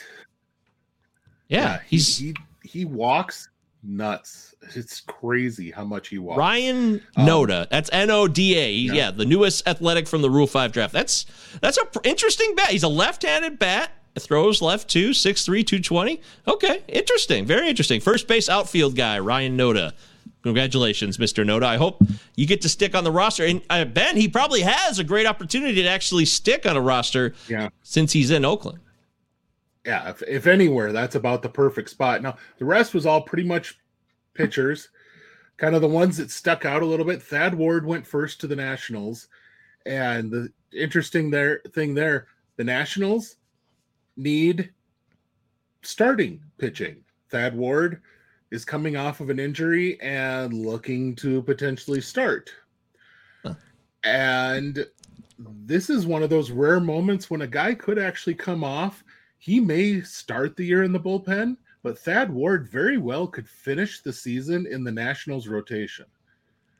[1.49, 2.33] Yeah, he- he's he,
[2.63, 3.49] he walks
[3.83, 7.69] nuts it's crazy how much he walks Ryan Um, Noda.
[7.69, 8.71] That's N O D A.
[8.71, 8.93] Yeah.
[8.93, 9.11] yeah.
[9.11, 10.91] the newest athletic from the Rule Five draft.
[10.93, 11.25] That's
[11.61, 12.69] that's a pr- interesting bat.
[12.69, 13.91] He's a left-handed bat.
[14.19, 16.19] Throws left two, 6'3", 220.
[16.47, 17.45] Okay, interesting.
[17.45, 18.01] Very interesting.
[18.01, 19.93] First base outfield guy, Ryan Noda.
[20.41, 21.45] Congratulations, Mr.
[21.45, 21.63] Noda.
[21.65, 22.01] I hope
[22.35, 23.45] you get to stick on the roster.
[23.45, 27.35] And uh, Ben, he probably has a great opportunity to actually stick on a roster
[27.47, 28.79] yeah since he's in Oakland.
[29.87, 32.21] Yeah if, if anywhere that's about the perfect spot.
[32.21, 33.79] Now the rest was all pretty much
[34.35, 34.89] pitchers.
[35.55, 37.23] Kind of the ones that stuck out a little bit.
[37.23, 39.29] Thad ward went first to the nationals.
[39.87, 43.37] And the interesting there thing there the nationals
[44.17, 44.71] need
[45.81, 47.03] starting pitching.
[47.29, 48.01] Thad ward
[48.51, 52.51] is coming off of an injury and looking to potentially start.
[53.43, 53.53] Huh.
[54.03, 54.85] and
[55.37, 59.03] this is one of those rare moments when a guy could actually come off
[59.37, 64.01] he may start the year in the bullpen, but Thad Ward very well could finish
[64.01, 66.05] the season in the Nationals rotation.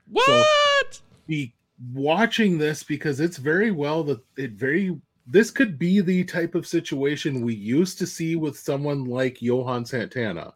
[0.10, 1.02] What?
[1.28, 1.54] Be
[1.94, 6.66] watching this because it's very well that it very this could be the type of
[6.66, 10.54] situation we used to see with someone like Johan Santana,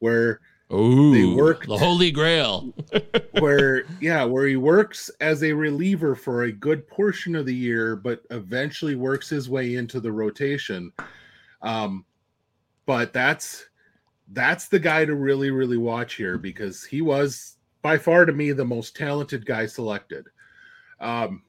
[0.00, 0.40] where
[0.72, 2.74] Ooh, they work the holy grail.
[3.38, 7.94] where yeah, where he works as a reliever for a good portion of the year,
[7.94, 10.92] but eventually works his way into the rotation.
[11.62, 12.04] Um,
[12.84, 13.66] but that's
[14.32, 18.50] that's the guy to really really watch here because he was by far to me
[18.50, 20.26] the most talented guy selected.
[20.98, 21.42] Um,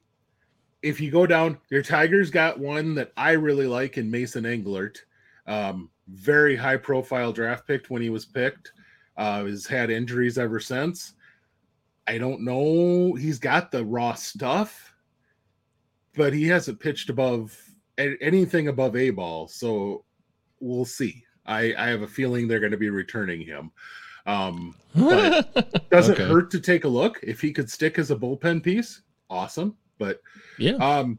[0.82, 4.98] if you go down, your Tigers got one that I really like in Mason Englert.
[5.48, 8.70] Um, very high profile draft picked when he was picked.
[9.18, 11.12] Uh, has had injuries ever since.
[12.06, 13.14] I don't know.
[13.14, 14.94] He's got the raw stuff,
[16.14, 17.54] but he hasn't pitched above
[17.98, 19.48] anything above a ball.
[19.48, 20.04] So
[20.60, 21.24] we'll see.
[21.44, 23.72] I, I have a feeling they're going to be returning him.
[24.24, 25.46] Um, but
[25.90, 26.28] doesn't Okay.
[26.28, 27.18] hurt to take a look.
[27.22, 29.76] If he could stick as a bullpen piece, awesome.
[29.98, 30.20] But
[30.58, 30.74] Yeah.
[30.74, 31.18] um,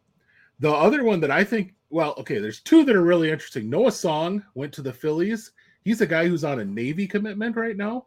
[0.59, 3.69] the other one that I think, well, okay, there's two that are really interesting.
[3.69, 5.51] Noah Song went to the Phillies.
[5.89, 8.05] He's a guy who's on a Navy commitment right now.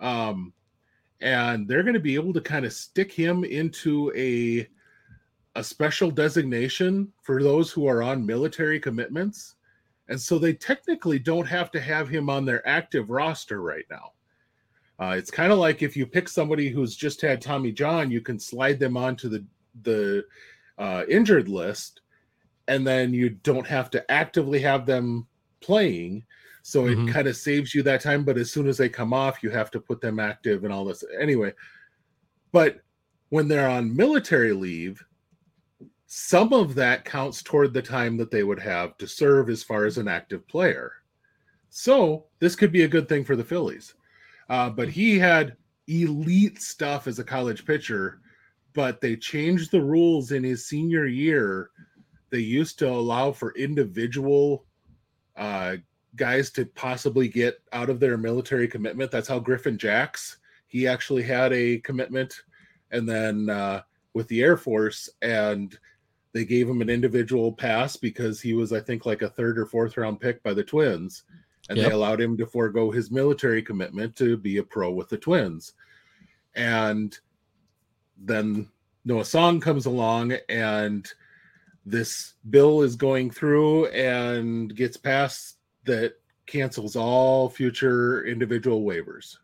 [0.00, 0.52] Um,
[1.22, 4.68] and they're going to be able to kind of stick him into a
[5.58, 9.54] a special designation for those who are on military commitments.
[10.10, 14.12] And so they technically don't have to have him on their active roster right now.
[15.00, 18.20] Uh, it's kind of like if you pick somebody who's just had Tommy John, you
[18.20, 19.42] can slide them onto the
[19.84, 20.26] the
[20.76, 22.02] uh, injured list,
[22.68, 25.26] and then you don't have to actively have them
[25.62, 26.22] playing.
[26.66, 27.06] So Mhm.
[27.06, 28.24] it kind of saves you that time.
[28.24, 30.84] But as soon as they come off, you have to put them active and all
[30.84, 31.04] this.
[31.20, 31.54] Anyway,
[32.50, 32.82] but
[33.28, 35.00] when they're on military leave,
[36.06, 39.84] some of that counts toward the time that they would have to serve as far
[39.84, 40.92] as an active player.
[41.70, 43.94] So this could be a good thing for the Phillies.
[44.48, 48.20] Uh, but he had elite stuff as a college pitcher,
[48.72, 51.70] but they changed the rules in his senior year.
[52.30, 54.66] They used to allow for individual
[55.36, 55.76] uh,
[56.16, 59.10] guys to possibly get out of their military commitment.
[59.10, 62.42] That's how Griffin Jax, he actually had a commitment
[62.90, 63.82] and then uh,
[64.14, 65.78] with the Air Force, and
[66.32, 69.66] they gave him an individual pass because he was, I think, like a third or
[69.66, 71.24] fourth round pick by the Twins,
[71.68, 71.86] and Yep.
[71.86, 75.74] they allowed him to forego his military commitment to be a pro with the Twins.
[76.54, 77.18] And
[78.16, 78.68] then
[79.04, 81.06] Noah Song comes along, and
[81.84, 85.55] this bill is going through and gets passed
[85.86, 86.14] that
[86.46, 89.36] cancels all future individual waivers.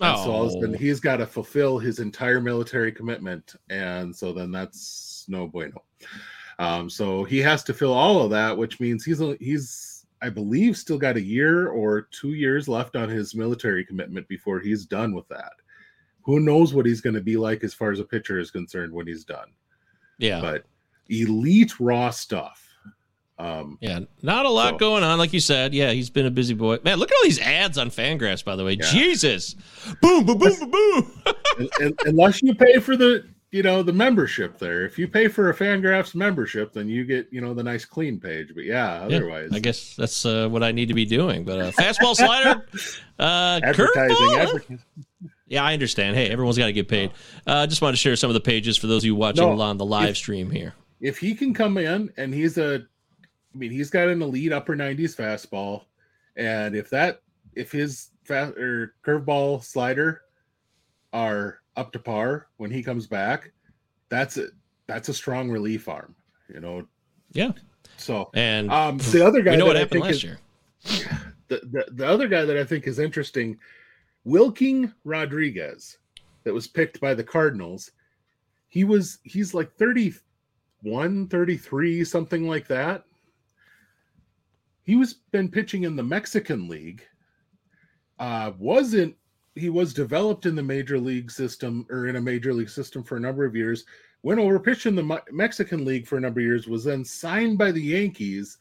[0.00, 0.78] And so all of a sudden Oh.
[0.78, 5.82] he's got to fulfill his entire military commitment, and so then that's no bueno.
[6.60, 10.76] Um, so he has to fill all of that, which means he's he's I believe
[10.76, 15.14] still got a year or two years left on his military commitment before he's done
[15.14, 15.52] with that.
[16.22, 18.92] Who knows what he's going to be like as far as a pitcher is concerned
[18.92, 19.48] when he's done?
[20.18, 20.40] yeah.
[20.40, 20.64] But
[21.08, 22.67] elite raw stuff.
[23.38, 25.72] Um, Yeah, not a lot So- going on, like you said.
[25.74, 26.78] Yeah, he's been a busy boy.
[26.84, 28.72] Man, look at all these ads on Fangraphs, by the way.
[28.80, 28.90] Yeah.
[28.90, 29.54] Jesus,
[30.02, 31.12] boom, boom, boom, boom, boom.
[31.60, 35.26] un- un- unless you pay for the you know the membership there if you pay
[35.26, 39.06] for a fangraphs membership then you get you know the nice clean page but yeah
[39.08, 41.44] Yeah, otherwise I guess that's uh, what I need to be doing.
[41.44, 42.66] But uh, fastball slider,
[43.18, 44.78] uh, advertising curveball?
[45.46, 46.14] Yeah, I understand.
[46.14, 47.10] Hey, everyone's got to get paid.
[47.46, 49.58] Uh, just want to share some of the pages for those of you watching No,
[49.62, 50.74] on the live if- stream here.
[51.00, 52.82] if he can come in and he's a
[53.54, 55.84] i mean he's got an elite upper 90s fastball
[56.36, 57.22] and if that
[57.54, 60.22] if his fast or curveball slider
[61.12, 63.52] are up to par when he comes back
[64.08, 64.48] that's a
[64.86, 66.14] that's a strong relief arm
[66.52, 66.86] you know
[67.32, 67.52] Yeah,
[67.96, 70.38] so and um the other guy we know what I happened last is, year.
[71.48, 73.58] the, the the other guy that I think is interesting,
[74.24, 75.98] Wilking Rodriguez,
[76.44, 77.90] that was picked by the Cardinals.
[78.68, 83.04] He was he's like 31, 33, something like that.
[84.88, 87.06] He was been pitching in the Mexican League.
[88.18, 89.14] Uh wasn't
[89.54, 93.18] he was developed in the major league system or in a major league system for
[93.18, 93.84] a number of years.
[94.22, 96.68] Went over pitched in the Mexican League for a number of years.
[96.68, 98.56] Was then signed by the Yankees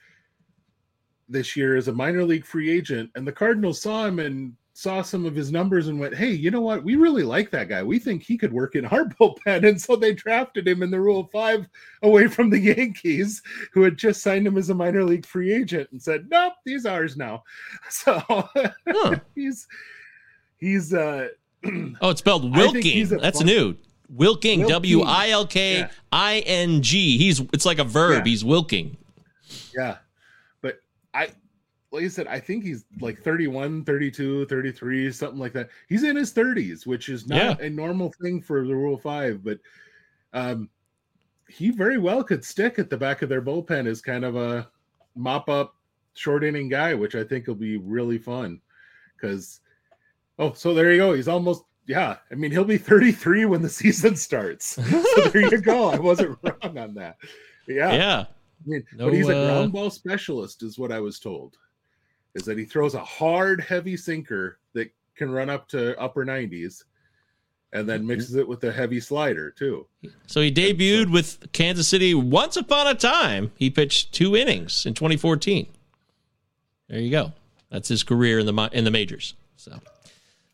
[1.29, 5.01] this year as a minor league free agent, and the Cardinals saw him and saw
[5.01, 6.83] some of his numbers and went, "Hey, you know what?
[6.83, 7.81] We really like that guy.
[7.81, 10.99] We think he could work in our bullpen." And so they drafted him in the
[10.99, 11.67] Rule of Five
[12.03, 13.41] away from the Yankees,
[13.73, 16.85] who had just signed him as a minor league free agent, and said, "Nope, these
[16.85, 17.43] ours now."
[17.89, 18.21] So
[18.87, 19.15] Huh.
[19.33, 19.67] he's
[20.59, 21.29] he's uh
[22.01, 23.07] Oh, it's spelled he's Wilking.
[23.19, 23.75] That's fun- new.
[24.09, 24.67] Wilking, Wilking.
[24.69, 27.17] W I L K I N G.
[27.17, 28.25] He's it's like a verb.
[28.25, 28.29] Yeah.
[28.31, 28.95] He's wilking.
[29.75, 29.97] Yeah.
[30.61, 30.81] But
[31.15, 31.29] I
[31.91, 35.69] like I said, I think he's like 31, 32, 33, something like that.
[35.87, 37.65] He's in his 30s, which is not Yeah.
[37.65, 39.59] a normal thing for the Rule 5, but
[40.33, 40.69] um
[41.49, 44.69] he very well could stick at the back of their bullpen as kind of a
[45.15, 45.75] mop up
[46.13, 48.59] short inning guy, which I think will be really fun.
[49.15, 49.61] Because
[50.39, 51.13] oh, so there you go.
[51.13, 52.17] He's almost yeah.
[52.29, 54.65] I mean, he'll be 33 when the season starts.
[55.15, 55.89] so there you go.
[55.89, 57.15] I wasn't wrong on that.
[57.65, 57.93] Yeah.
[57.93, 58.25] Yeah.
[58.29, 61.55] I mean, No, but he's a uh, ground ball specialist, is what I was told.
[62.37, 66.83] Is that he throws a hard, heavy sinker that can run up to upper 90s
[67.73, 68.09] and then mm-hmm.
[68.09, 69.87] mixes it with a heavy slider, too.
[70.27, 73.51] So he debuted with Kansas City once upon a time.
[73.55, 75.67] He pitched two innings in 2014.
[76.87, 77.33] There you go.
[77.69, 79.33] That's his career in the in the majors.
[79.57, 79.79] So,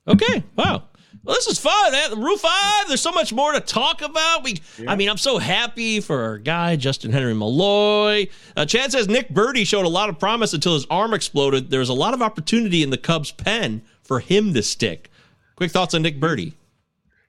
[0.07, 0.83] okay, wow.
[1.23, 1.91] Well, this is fun.
[1.91, 2.19] Man.
[2.19, 2.87] Rule five.
[2.87, 4.43] There's so much more to talk about.
[4.43, 8.27] We, I mean, I'm so happy for our guy Justin Henry Malloy.
[8.57, 11.69] Uh, Chad says Nick Burdi showed a lot of promise until his arm exploded.
[11.69, 15.09] There's a lot of opportunity in the Cubs' pen for him to stick.
[15.55, 16.53] Quick thoughts on Nick Burdi.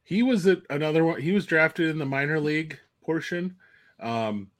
[0.02, 1.20] He was a, another one.
[1.20, 3.56] He was drafted in the minor league portion.
[4.00, 4.50] Um,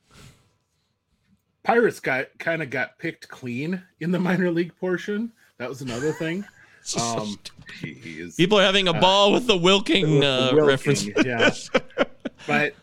[1.65, 5.33] Pirates got kind of got picked clean in the minor league portion.
[5.59, 6.45] That was another thing.
[7.01, 7.39] Um,
[7.81, 11.07] he, he People are having a ball with the Wilking, uh, Wilking, reference.
[11.25, 11.51] yeah.
[12.47, 12.75] But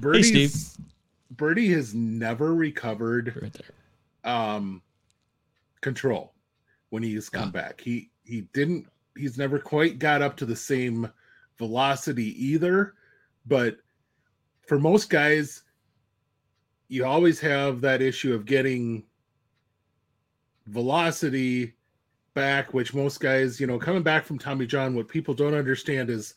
[0.00, 0.86] Burdi's, Steve.
[1.30, 3.60] Birdie has never recovered right
[4.30, 4.82] um
[5.80, 6.34] control
[6.90, 7.62] when he's come Yeah.
[7.62, 7.80] back.
[7.80, 8.86] He he didn't
[9.16, 11.10] he's never quite got up to the same
[11.58, 12.94] velocity either,
[13.46, 13.78] but
[14.66, 15.62] for most guys
[16.88, 19.04] you always have that issue of getting
[20.66, 21.74] velocity
[22.36, 26.10] back which most guys, you know, coming back from Tommy John what people don't understand
[26.10, 26.34] is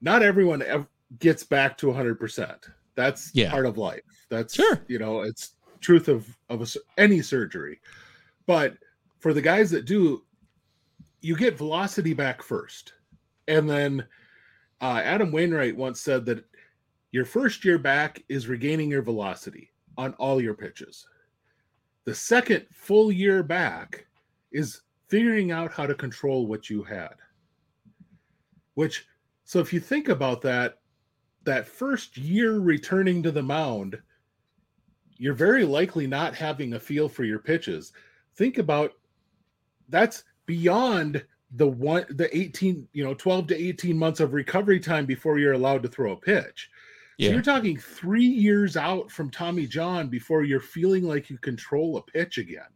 [0.00, 0.88] not everyone ev-
[1.20, 2.56] gets back to 100%.
[2.96, 3.50] That's Yeah.
[3.50, 4.02] part of life.
[4.30, 4.80] That's Sure.
[4.88, 6.66] you know, it's truth of of a,
[7.00, 7.80] any surgery.
[8.46, 8.76] But
[9.20, 10.24] for the guys that do,
[11.20, 12.94] you get velocity back first,
[13.46, 14.04] and then
[14.80, 16.44] uh, Adam Wainwright once said that
[17.12, 21.06] your first year back is regaining your velocity on all your pitches.
[22.04, 24.06] The second full year back
[24.52, 27.14] is figuring out how to control what you had.
[28.74, 29.06] Which,
[29.44, 30.78] so if you think about that,
[31.44, 33.98] that first year returning to the mound,
[35.16, 37.92] you're very likely not having a feel for your pitches.
[38.36, 38.92] Think about
[39.88, 45.06] that's beyond the one the 18, you know, 12 to 18 months of recovery time
[45.06, 46.70] before you're allowed to throw a pitch.
[47.20, 51.96] So you're talking 3 years out from Tommy John before you're feeling like you control
[51.96, 52.68] a pitch again.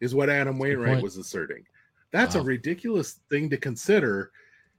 [0.00, 1.64] Is what Adam Wainwright was asserting.
[2.10, 4.32] That's a ridiculous thing to consider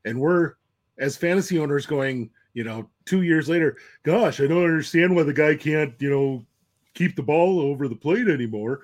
[0.06, 0.54] and we're
[0.98, 5.34] as fantasy owners going, you know, 2 years later, gosh, I don't understand why the
[5.34, 6.46] guy can't, you know,
[6.94, 8.82] keep the ball over the plate anymore.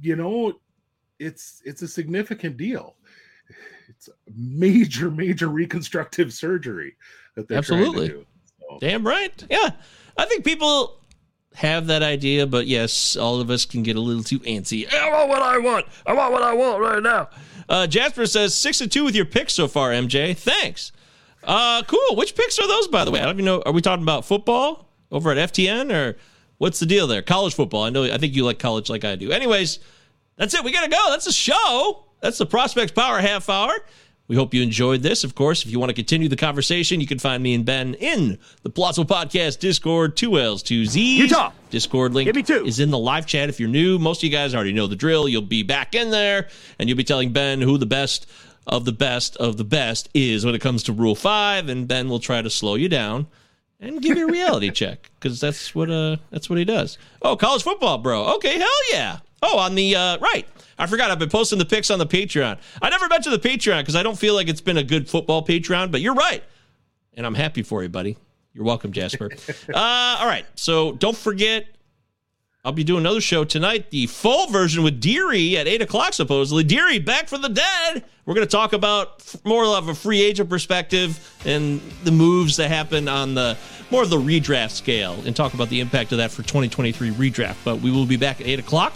[0.00, 0.54] You know,
[1.18, 2.96] it's it's a significant deal.
[3.88, 6.96] It's a major, major reconstructive surgery
[7.36, 8.08] that they're Absolutely.
[8.08, 8.26] to do.
[8.60, 9.44] So, Damn right.
[9.50, 9.70] Yeah.
[10.16, 11.00] I think people
[11.54, 14.92] have that idea, but yes, all of us can get a little too antsy.
[14.92, 15.86] I want what I want.
[16.04, 17.28] I want what I want right now.
[17.68, 20.36] Uh, Jasper says six and two with your picks so far, MJ.
[20.36, 20.92] Thanks.
[21.42, 22.16] Uh, cool.
[22.16, 23.20] Which picks are those, by the way?
[23.20, 23.62] I don't even know.
[23.64, 26.16] Are we talking about football over at FTN or
[26.58, 27.22] what's the deal there?
[27.22, 27.84] College football.
[27.84, 28.04] I know.
[28.04, 29.30] I think you like college like I do.
[29.30, 29.78] Anyways,
[30.36, 30.64] that's it.
[30.64, 31.10] We gotta go.
[31.10, 32.04] That's the show.
[32.20, 33.74] That's the Prospects Power Half Hour.
[34.26, 35.22] We hope you enjoyed this.
[35.22, 37.92] Of course, if you want to continue the conversation, you can find me and Ben
[37.94, 40.16] in the Palazzo Podcast Discord.
[40.16, 41.18] Two L's, two Z's.
[41.18, 41.52] Utah.
[41.68, 42.64] Discord link Give me two.
[42.64, 43.50] is in the live chat.
[43.50, 45.28] If you're new, most of you guys already know the drill.
[45.28, 46.48] You'll be back in there,
[46.78, 48.26] and you'll be telling Ben who the best
[48.66, 52.08] of the best of the best is when it comes to Rule Five, and Ben
[52.08, 53.26] will try to slow you down
[53.78, 56.96] and give you a reality check because that's what uh that's what he does.
[57.20, 58.34] Oh, college football, bro.
[58.36, 59.18] Okay, hell yeah.
[59.42, 60.48] Oh, on the uh, right.
[60.78, 61.10] I forgot.
[61.10, 62.58] I've been posting the pics on the Patreon.
[62.82, 65.44] I never mentioned the Patreon because I don't feel like it's been a good football
[65.44, 66.42] Patreon, but you're right,
[67.14, 68.16] and I'm happy for you, buddy.
[68.54, 69.30] You're welcome, Jasper.
[69.74, 70.46] uh, all right.
[70.54, 71.66] So don't forget,
[72.64, 76.62] I'll be doing another show tonight, the full version with Deary at 8 o'clock, supposedly.
[76.62, 78.04] Deary, back for the dead.
[78.24, 82.68] We're going to talk about more of a free agent perspective and the moves that
[82.68, 83.58] happen on the
[83.90, 87.56] more of the redraft scale and talk about the impact of that for 2023 redraft.
[87.64, 88.94] But we will be back at 8 o'clock.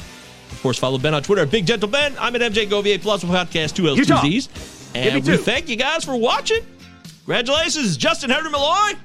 [0.50, 2.16] Of course, follow Ben on Twitter at Big Gentle Ben.
[2.18, 4.22] I'm at MJ Govier Plus Podcast, two L's, two Utah.
[4.22, 4.46] Z's.
[4.92, 6.62] Give me And we thank you guys for watching.
[7.24, 8.98] Congratulations, Justin Henry Malloy.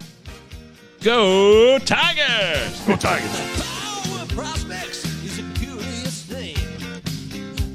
[1.04, 2.80] Go Tigers!
[2.88, 3.62] Go Tigers.
[3.62, 6.56] Power prospects is a curious thing.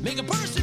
[0.03, 0.58] Make a person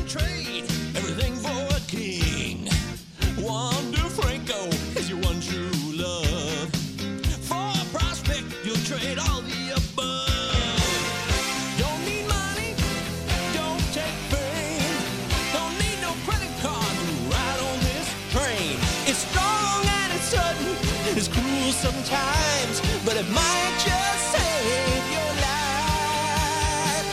[23.15, 27.09] but it might just save your life.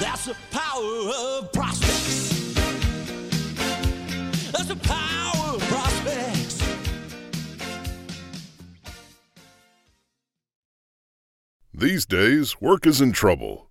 [0.00, 2.54] That's the power of prospects.
[4.52, 6.62] That's the power of prospects.
[11.72, 13.70] These days, work is in trouble.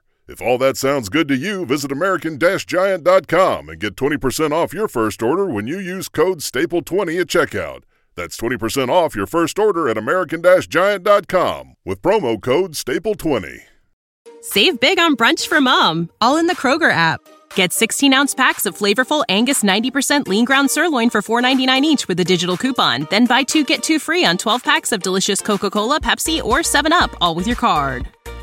[0.31, 5.21] If all that sounds good to you, visit American-Giant.com and get 20% off your first
[5.21, 7.81] order when you use code STAPLE20 at checkout.
[8.15, 13.57] That's 20% off your first order at American-Giant.com with promo code STAPLE20.
[14.39, 17.19] Save big on brunch for mom, all in the Kroger app.
[17.53, 22.17] Get 16 ounce packs of flavorful Angus 90% lean ground sirloin for $4.99 each with
[22.21, 23.05] a digital coupon.
[23.09, 26.59] Then buy two get two free on 12 packs of delicious Coca Cola, Pepsi, or
[26.59, 28.07] 7UP, all with your card.